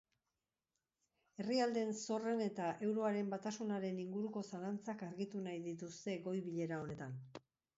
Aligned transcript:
Herrialdeen 1.41 1.91
zorren 2.05 2.41
eta 2.47 2.69
euroaren 2.87 3.29
batasunaren 3.35 4.01
inguruko 4.05 4.43
zalantzak 4.49 5.05
argitu 5.11 5.43
nahi 5.49 5.63
dituzte 5.69 6.17
goi-bilera 6.29 6.81
honetan. 6.85 7.19